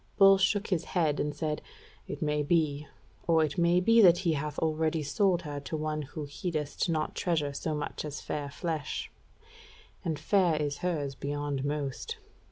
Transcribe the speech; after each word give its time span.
Bull 0.17 0.39
shook 0.39 0.69
his 0.69 0.85
head, 0.97 1.19
and 1.19 1.35
said: 1.35 1.61
"It 2.07 2.23
may 2.23 2.41
be: 2.41 2.87
or 3.27 3.43
it 3.43 3.59
may 3.59 3.79
be 3.79 4.01
that 4.01 4.17
he 4.25 4.33
hath 4.33 4.57
already 4.57 5.03
sold 5.03 5.43
her 5.43 5.59
to 5.59 5.77
one 5.77 6.01
who 6.01 6.23
heedeth 6.23 6.89
not 6.89 7.13
treasure 7.13 7.53
so 7.53 7.75
much 7.75 8.03
as 8.03 8.19
fair 8.19 8.49
flesh; 8.49 9.11
and 10.03 10.17
fair 10.17 10.55
is 10.59 10.79
hers 10.79 11.13
beyond 11.13 11.63
most. 11.63 12.17